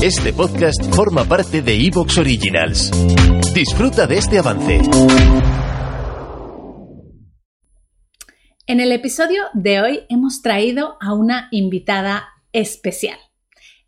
[0.00, 2.92] Este podcast forma parte de Evox Originals.
[3.52, 4.80] Disfruta de este avance.
[8.68, 13.18] En el episodio de hoy hemos traído a una invitada especial.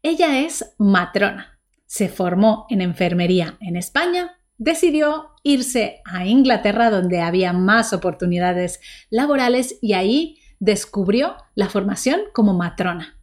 [0.03, 1.61] Ella es matrona.
[1.87, 8.81] Se formó en enfermería en España, decidió irse a Inglaterra donde había más oportunidades
[9.11, 13.17] laborales y ahí descubrió la formación como matrona.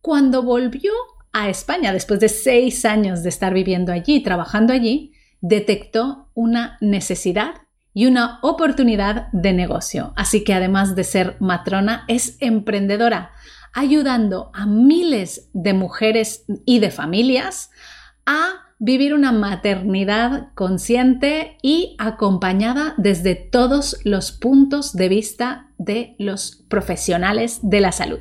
[0.00, 0.90] Cuando volvió
[1.32, 7.54] a España, después de seis años de estar viviendo allí, trabajando allí, detectó una necesidad
[7.92, 10.12] y una oportunidad de negocio.
[10.16, 13.32] Así que además de ser matrona, es emprendedora,
[13.72, 17.70] ayudando a miles de mujeres y de familias
[18.26, 26.64] a vivir una maternidad consciente y acompañada desde todos los puntos de vista de los
[26.68, 28.20] profesionales de la salud.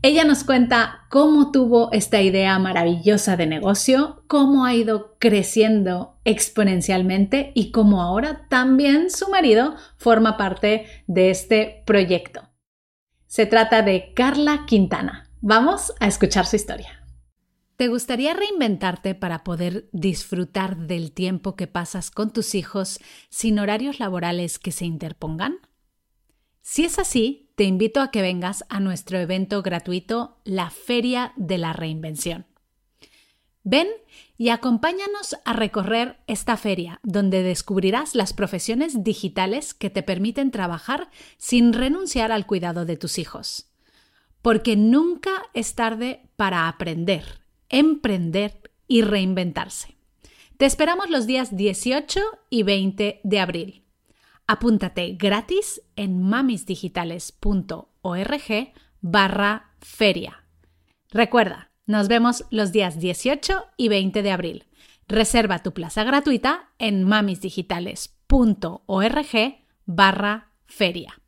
[0.00, 7.50] Ella nos cuenta cómo tuvo esta idea maravillosa de negocio, cómo ha ido creciendo exponencialmente
[7.56, 12.48] y cómo ahora también su marido forma parte de este proyecto.
[13.26, 15.30] Se trata de Carla Quintana.
[15.40, 17.04] Vamos a escuchar su historia.
[17.74, 23.00] ¿Te gustaría reinventarte para poder disfrutar del tiempo que pasas con tus hijos
[23.30, 25.58] sin horarios laborales que se interpongan?
[26.60, 31.58] Si es así, te invito a que vengas a nuestro evento gratuito, la Feria de
[31.58, 32.46] la Reinvención.
[33.64, 33.88] Ven
[34.36, 41.10] y acompáñanos a recorrer esta feria, donde descubrirás las profesiones digitales que te permiten trabajar
[41.36, 43.66] sin renunciar al cuidado de tus hijos.
[44.40, 49.96] Porque nunca es tarde para aprender, emprender y reinventarse.
[50.58, 53.87] Te esperamos los días 18 y 20 de abril.
[54.50, 60.46] Apúntate gratis en mamisdigitales.org barra feria.
[61.10, 64.64] Recuerda, nos vemos los días 18 y 20 de abril.
[65.06, 71.20] Reserva tu plaza gratuita en mamisdigitales.org barra feria.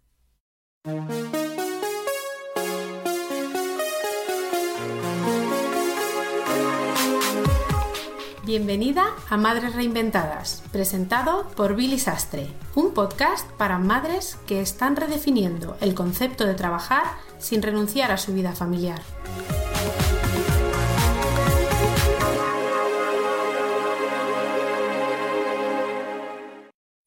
[8.50, 15.76] Bienvenida a Madres Reinventadas, presentado por Billy Sastre, un podcast para madres que están redefiniendo
[15.80, 17.04] el concepto de trabajar
[17.38, 18.98] sin renunciar a su vida familiar.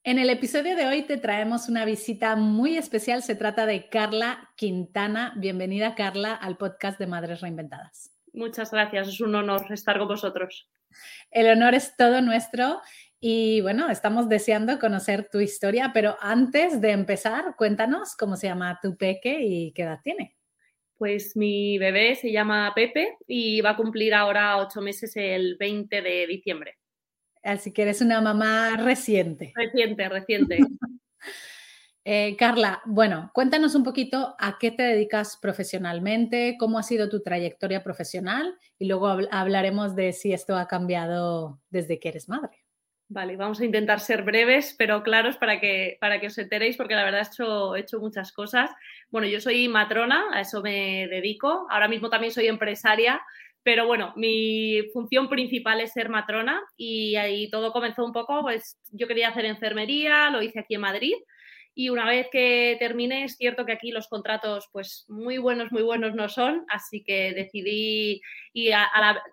[0.06, 3.22] En el episodio de hoy te traemos una visita muy especial.
[3.22, 5.34] Se trata de Carla Quintana.
[5.36, 8.12] Bienvenida, Carla, al podcast de Madres Reinventadas.
[8.32, 10.70] Muchas gracias, es un honor estar con vosotros.
[11.32, 12.82] El honor es todo nuestro
[13.20, 18.80] y bueno, estamos deseando conocer tu historia, pero antes de empezar, cuéntanos cómo se llama
[18.82, 20.36] tu peque y qué edad tiene.
[20.98, 26.02] Pues mi bebé se llama Pepe y va a cumplir ahora ocho meses el 20
[26.02, 26.78] de diciembre.
[27.42, 29.54] Así que eres una mamá reciente.
[29.56, 30.58] Reciente, reciente.
[32.06, 37.22] Eh, Carla, bueno, cuéntanos un poquito a qué te dedicas profesionalmente, cómo ha sido tu
[37.22, 42.66] trayectoria profesional y luego hablaremos de si esto ha cambiado desde que eres madre.
[43.08, 46.96] Vale, vamos a intentar ser breves, pero claros para que, para que os enteréis, porque
[46.96, 48.70] la verdad he hecho, he hecho muchas cosas.
[49.10, 51.68] Bueno, yo soy matrona, a eso me dedico.
[51.70, 53.22] Ahora mismo también soy empresaria,
[53.62, 58.78] pero bueno, mi función principal es ser matrona y ahí todo comenzó un poco, pues
[58.92, 61.14] yo quería hacer enfermería, lo hice aquí en Madrid
[61.76, 65.82] y una vez que termine, es cierto que aquí los contratos, pues muy buenos, muy
[65.82, 68.22] buenos no son, así que decidí,
[68.54, 69.24] y a, la,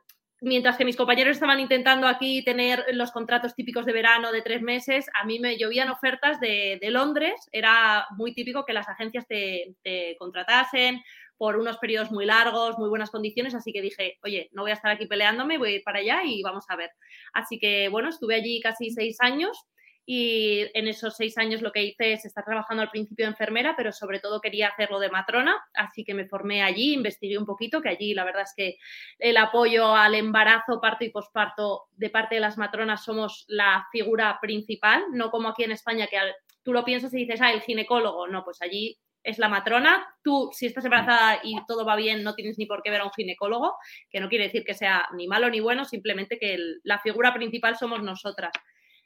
[0.40, 4.62] mientras que mis compañeros estaban intentando aquí tener los contratos típicos de verano de tres
[4.62, 9.26] meses, a mí me llovían ofertas de, de Londres, era muy típico que las agencias
[9.26, 11.02] te, te contratasen
[11.36, 14.74] por unos periodos muy largos, muy buenas condiciones, así que dije, oye, no voy a
[14.74, 16.90] estar aquí peleándome, voy a ir para allá y vamos a ver.
[17.32, 19.58] Así que bueno, estuve allí casi seis años
[20.06, 23.74] y en esos seis años lo que hice es estar trabajando al principio de enfermera,
[23.76, 27.80] pero sobre todo quería hacerlo de matrona, así que me formé allí, investigué un poquito,
[27.80, 28.76] que allí la verdad es que
[29.18, 34.38] el apoyo al embarazo, parto y posparto de parte de las matronas somos la figura
[34.40, 36.18] principal, no como aquí en España que
[36.62, 40.06] tú lo piensas y dices, ah, el ginecólogo, no, pues allí es la matrona.
[40.22, 43.04] Tú, si estás embarazada y todo va bien, no tienes ni por qué ver a
[43.04, 43.76] un ginecólogo,
[44.10, 47.76] que no quiere decir que sea ni malo ni bueno, simplemente que la figura principal
[47.76, 48.52] somos nosotras.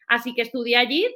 [0.09, 1.07] Así que estudié allí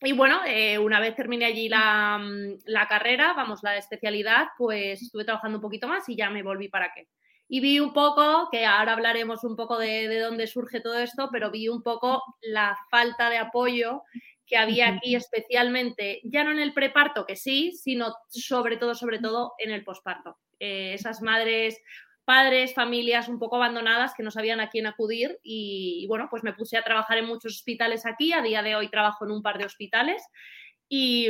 [0.00, 5.24] y bueno, eh, una vez terminé allí mm, la, carrera, vamos, la especialidad, pues estuve
[5.24, 7.08] trabajando un poquito más y ya me volví para qué.
[7.48, 11.28] Y vi un poco, que ahora hablaremos un poco de, de dónde surge todo esto,
[11.30, 14.02] pero vi un poco la falta de apoyo
[14.46, 19.18] que había aquí especialmente, ya no en el preparto, que sí, sino sobre todo, sobre
[19.18, 20.38] todo en el posparto.
[20.58, 21.80] Eh, esas madres
[22.24, 26.52] padres, familias un poco abandonadas que no sabían a quién acudir y, bueno, pues me
[26.52, 29.58] puse a trabajar en muchos hospitales aquí, a día de hoy trabajo en un par
[29.58, 30.22] de hospitales
[30.88, 31.28] y,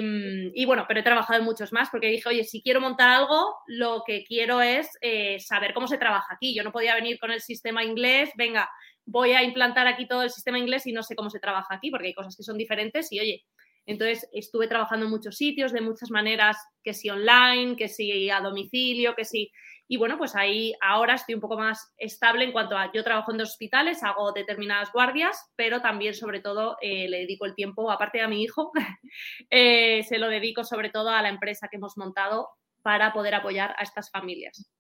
[0.55, 3.57] y, bueno, pero he trabajado en muchos más porque dije, oye, si quiero montar algo,
[3.67, 6.55] lo que quiero es eh, saber cómo se trabaja aquí.
[6.55, 8.69] Yo no podía venir con el sistema inglés, venga,
[9.07, 11.91] voy a implantar aquí todo el sistema inglés y no sé cómo se trabaja aquí
[11.91, 13.45] porque hay cosas que son diferentes y oye,
[13.87, 18.41] entonces estuve trabajando en muchos sitios de muchas maneras, que si online, que si a
[18.41, 19.51] domicilio, que si...
[19.87, 23.33] Y bueno, pues ahí ahora estoy un poco más estable en cuanto a yo trabajo
[23.33, 27.91] en dos hospitales, hago determinadas guardias, pero también sobre todo eh, le dedico el tiempo,
[27.91, 28.73] aparte a mi hijo,
[29.51, 32.49] eh, se lo dedico sobre todo a la empresa que hemos montado
[32.81, 34.71] para poder apoyar a estas familias.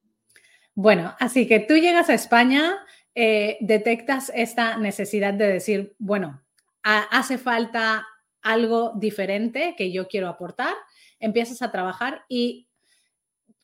[0.75, 2.79] Bueno, así que tú llegas a España,
[3.15, 6.43] eh, detectas esta necesidad de decir, bueno,
[6.83, 8.07] hace falta
[8.45, 10.75] algo diferente que yo quiero aportar,
[11.19, 12.69] empiezas a trabajar y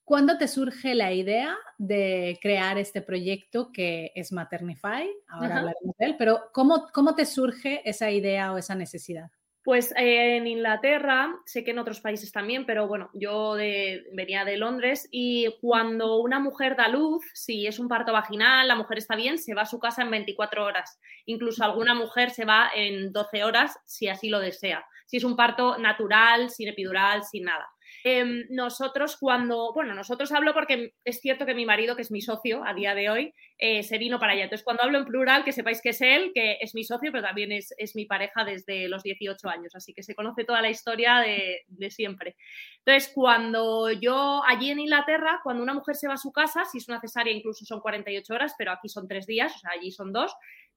[0.05, 5.09] ¿cuándo te surge la idea de crear este proyecto que es Maternify?
[5.29, 9.31] Ahora hablaremos de él, pero ¿cómo, ¿cómo te surge esa idea o esa necesidad?
[9.62, 13.57] Pues eh, en Inglaterra, sé que en otros países también, pero bueno, yo
[14.12, 18.75] venía de Londres y cuando una mujer da luz, si es un parto vaginal, la
[18.75, 20.99] mujer está bien, se va a su casa en 24 horas.
[21.27, 24.83] Incluso alguna mujer se va en 12 horas si así lo desea.
[25.05, 27.69] Si es un parto natural, sin epidural, sin nada.
[28.02, 32.23] Em, nosotros cuando, bueno, nosotros hablo porque es cierto que mi marido, que es mi
[32.23, 34.44] socio a día de hoy, eh, se vino para allá.
[34.44, 37.23] Entonces, cuando hablo en plural, que sepáis que es él, que es mi socio, pero
[37.25, 41.19] también es, mi pareja desde los 18 años, así que se conoce toda la historia
[41.19, 42.37] de, de siempre.
[42.85, 46.79] Entonces, cuando yo allí en Inglaterra, cuando una mujer se va a su casa, si
[46.79, 49.91] es una cesárea incluso son 48 horas, pero aquí son tres días, o sea, allí
[49.91, 50.32] son dos,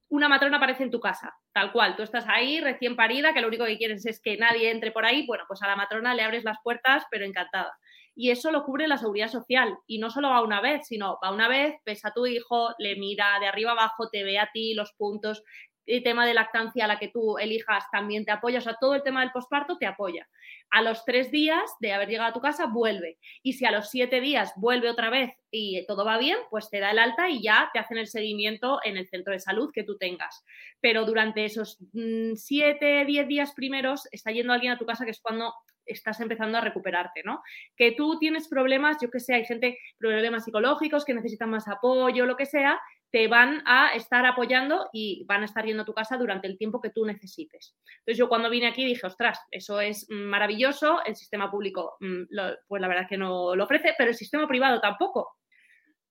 [0.09, 1.95] una matrona aparece en tu casa, tal cual.
[1.95, 5.05] Tú estás ahí recién parida, que lo único que quieres es que nadie entre por
[5.05, 5.25] ahí.
[5.25, 7.73] Bueno, pues a la matrona le abres las puertas, pero encantada.
[8.15, 9.75] Y eso lo cubre la seguridad social.
[9.87, 12.95] Y no solo va una vez, sino va una vez, ves a tu hijo, le
[12.95, 15.43] mira de arriba abajo, te ve a ti los puntos,
[15.85, 18.95] el tema de lactancia a la que tú elijas también te apoya, o sea, todo
[18.95, 20.27] el tema del posparto te apoya.
[20.75, 23.19] A los tres días de haber llegado a tu casa, vuelve.
[23.43, 26.79] Y si a los siete días vuelve otra vez y todo va bien, pues te
[26.79, 29.83] da el alta y ya te hacen el seguimiento en el centro de salud que
[29.83, 30.43] tú tengas.
[30.81, 35.11] Pero durante esos mm, siete, diez días primeros está yendo alguien a tu casa que
[35.11, 35.53] es cuando
[35.85, 37.43] estás empezando a recuperarte, ¿no?
[37.75, 42.25] Que tú tienes problemas, yo que sé, hay gente, problemas psicológicos que necesitan más apoyo,
[42.25, 42.81] lo que sea,
[43.13, 46.57] te van a estar apoyando y van a estar yendo a tu casa durante el
[46.57, 47.75] tiempo que tú necesites.
[47.99, 52.23] Entonces yo cuando vine aquí dije, ostras, eso es maravilloso, el sistema público mm,
[52.67, 55.37] pues la verdad es que no lo ofrece, pero el sistema privado tampoco.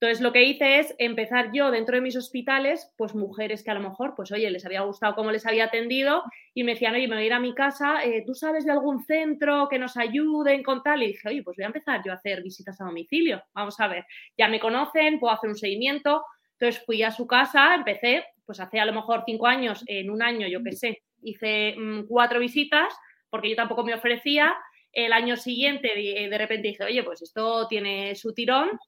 [0.00, 3.74] Entonces lo que hice es empezar yo dentro de mis hospitales, pues mujeres que a
[3.74, 6.22] lo mejor, pues oye, les había gustado cómo les había atendido
[6.54, 8.70] y me decían, oye, me voy a ir a mi casa, eh, ¿tú sabes de
[8.70, 11.02] algún centro que nos ayude con tal?
[11.02, 13.88] Y dije, oye, pues voy a empezar yo a hacer visitas a domicilio, vamos a
[13.88, 14.04] ver,
[14.38, 16.24] ya me conocen, puedo hacer un seguimiento,
[16.62, 20.22] entonces fui a su casa, empecé, pues hace a lo mejor cinco años, en un
[20.22, 22.94] año, yo qué sé, hice mm, cuatro visitas,
[23.30, 24.54] porque yo tampoco me ofrecía.
[24.92, 28.78] El año siguiente, de, de repente dije, oye, pues esto tiene su tirón,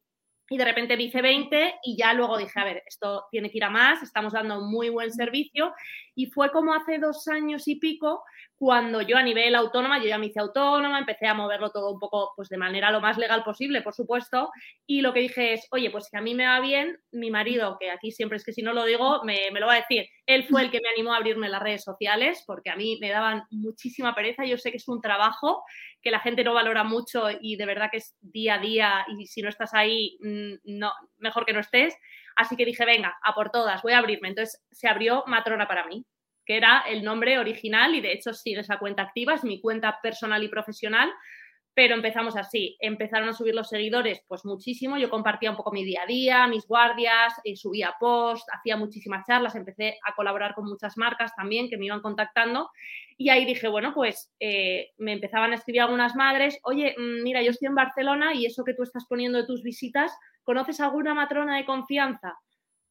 [0.48, 3.64] y de repente hice 20 y ya luego dije, a ver, esto tiene que ir
[3.64, 5.72] a más, estamos dando muy buen servicio
[6.14, 8.22] y fue como hace dos años y pico
[8.56, 11.98] cuando yo a nivel autónoma, yo ya me hice autónoma, empecé a moverlo todo un
[11.98, 14.50] poco pues de manera lo más legal posible, por supuesto,
[14.86, 17.76] y lo que dije es, oye, pues si a mí me va bien, mi marido,
[17.78, 20.06] que aquí siempre es que si no lo digo, me, me lo va a decir,
[20.26, 23.10] él fue el que me animó a abrirme las redes sociales, porque a mí me
[23.10, 25.64] daban muchísima pereza, yo sé que es un trabajo
[26.00, 29.26] que la gente no valora mucho y de verdad que es día a día y
[29.26, 31.96] si no estás ahí, mm, no, mejor que no estés.
[32.36, 34.28] Así que dije, venga, a por todas, voy a abrirme.
[34.28, 36.04] Entonces se abrió Matrona para mí
[36.44, 39.98] que era el nombre original y de hecho sigue esa cuenta activa, es mi cuenta
[40.02, 41.10] personal y profesional,
[41.74, 45.84] pero empezamos así, empezaron a subir los seguidores pues muchísimo, yo compartía un poco mi
[45.84, 50.66] día a día, mis guardias, eh, subía post, hacía muchísimas charlas, empecé a colaborar con
[50.66, 52.70] muchas marcas también que me iban contactando.
[53.16, 57.42] Y ahí dije, bueno, pues eh, me empezaban a escribir algunas madres, oye, mm, mira,
[57.42, 61.12] yo estoy en Barcelona y eso que tú estás poniendo de tus visitas, ¿conoces alguna
[61.12, 62.34] matrona de confianza?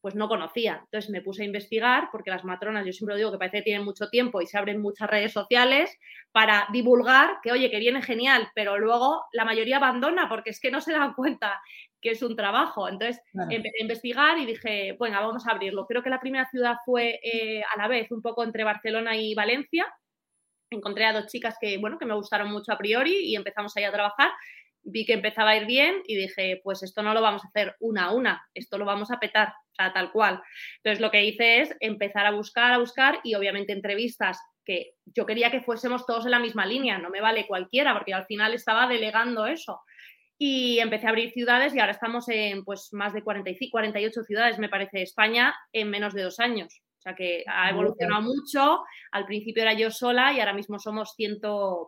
[0.04, 0.82] Pues no conocía.
[0.84, 3.86] Entonces me puse a investigar, porque las matronas, yo siempre digo que parece que tienen
[3.86, 5.98] mucho tiempo y se abren muchas redes sociales
[6.34, 10.72] para divulgar que, oye, que viene genial, pero luego la mayoría abandona porque es que
[10.72, 11.62] no se dan cuenta
[12.02, 12.90] que es un trabajo.
[12.90, 15.86] Entonces empecé a investigar y dije, bueno, vamos a abrirlo.
[15.86, 19.34] Creo que la primera ciudad fue eh, a la vez un poco entre Barcelona y
[19.36, 19.86] Valencia.
[20.70, 23.86] Encontré a dos chicas que, bueno, que me gustaron mucho a priori y empezamos ahí
[23.86, 24.32] a trabajar
[24.84, 27.76] vi que empezaba a ir bien y dije, pues esto no lo vamos a hacer
[27.80, 30.42] una a una, esto lo vamos a petar, o sea, tal cual.
[30.78, 35.26] Entonces lo que hice es empezar a buscar, a buscar y obviamente entrevistas que yo
[35.26, 38.54] quería que fuésemos todos en la misma línea, no me vale cualquiera, porque al final
[38.54, 39.82] estaba delegando eso.
[40.38, 44.60] y empecé a abrir ciudades y ahora estamos en pues más de 45, 48 ciudades,
[44.60, 46.82] me parece, España en menos de dos años.
[46.98, 48.84] O sea que ha evolucionado mucho.
[49.12, 51.40] Al principio era yo sola y ahora mismo somos 100,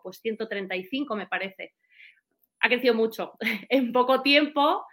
[0.04, 1.74] pues 135, me parece.
[2.62, 3.34] Ha crecido mucho.
[3.70, 4.86] en poco tiempo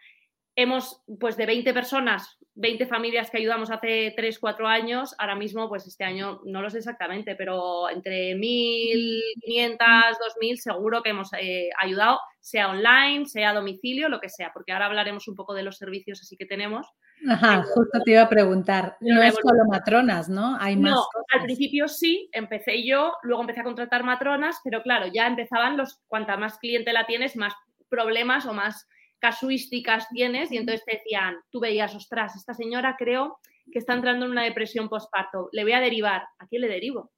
[0.55, 5.69] hemos, pues de 20 personas, 20 familias que ayudamos hace 3, 4 años, ahora mismo,
[5.69, 11.71] pues este año no lo sé exactamente, pero entre 1.500, 2.000 seguro que hemos eh,
[11.81, 15.63] ayudado, sea online, sea a domicilio, lo que sea, porque ahora hablaremos un poco de
[15.63, 16.87] los servicios así que tenemos.
[17.29, 20.57] Ajá, justo te iba a preguntar, no es solo matronas, ¿no?
[20.61, 20.93] Hay más.
[20.93, 25.77] No, al principio sí, empecé yo, luego empecé a contratar matronas, pero claro, ya empezaban
[25.79, 27.55] los, cuanta más clientela tienes, más
[27.89, 28.89] problemas o más
[29.23, 33.39] casuísticas tienes y entonces te decían, tú veías, ostras, esta señora creo
[33.71, 37.13] que está entrando en una depresión postparto, le voy a derivar, ¿a quién le derivo?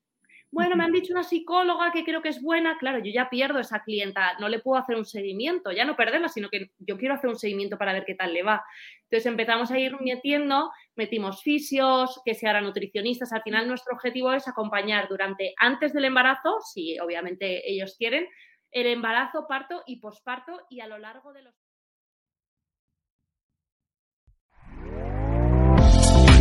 [0.50, 3.58] Bueno, me han dicho una psicóloga que creo que es buena, claro, yo ya pierdo
[3.58, 7.14] esa clienta, no le puedo hacer un seguimiento, ya no perderla, sino que yo quiero
[7.14, 8.62] hacer un seguimiento para ver qué tal le va.
[9.04, 14.32] Entonces empezamos a ir metiendo, metimos fisios, que se harán nutricionistas, al final nuestro objetivo
[14.32, 18.28] es acompañar durante, antes del embarazo, si obviamente ellos quieren,
[18.70, 21.63] el embarazo, parto y posparto y a lo largo de los...